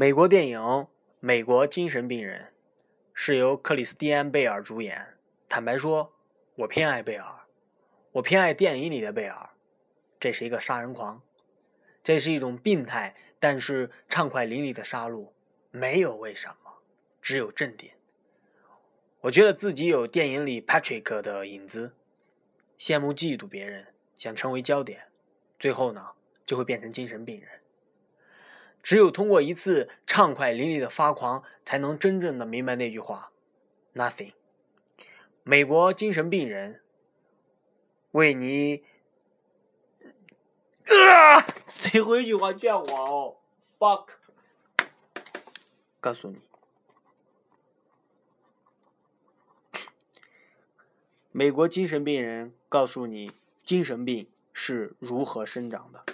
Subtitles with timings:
[0.00, 0.58] 美国电影
[1.18, 2.40] 《美国精神病人》
[3.12, 5.18] 是由克里斯蒂安·贝尔主演。
[5.46, 6.14] 坦白说，
[6.54, 7.40] 我偏爱贝尔，
[8.12, 9.50] 我偏爱电影里的贝尔。
[10.18, 11.20] 这是一个杀人狂，
[12.02, 15.32] 这是一种病态但是畅快淋漓的杀戮。
[15.70, 16.78] 没有为什么，
[17.20, 17.90] 只有镇定。
[19.20, 21.94] 我觉得自己有电影里 Patrick 的影子，
[22.78, 25.08] 羡慕嫉妒别人，想成为焦点，
[25.58, 26.12] 最后呢，
[26.46, 27.50] 就会变成精神病人。
[28.82, 33.32] 只有通过一次畅快淋漓的发狂，才能真正的明白那句话
[33.94, 34.32] ：Nothing。
[35.42, 36.82] 美国精神病人
[38.12, 38.84] 为你，
[40.86, 41.40] 啊！
[41.66, 43.36] 最后一句话叫我哦
[43.78, 44.08] ，fuck。
[46.00, 46.40] 告诉你，
[51.30, 56.04] 美国精神病人告诉你，精神病是如何生长的。